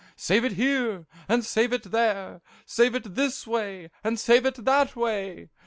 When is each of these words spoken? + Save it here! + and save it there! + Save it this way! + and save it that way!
+ 0.13 0.15
Save 0.15 0.43
it 0.45 0.51
here! 0.53 1.05
+ 1.17 1.29
and 1.29 1.45
save 1.45 1.71
it 1.71 1.83
there! 1.91 2.41
+ 2.53 2.65
Save 2.65 2.95
it 2.95 3.13
this 3.13 3.45
way! 3.45 3.91
+ 3.97 4.03
and 4.03 4.19
save 4.19 4.47
it 4.47 4.65
that 4.65 4.95
way! 4.95 5.49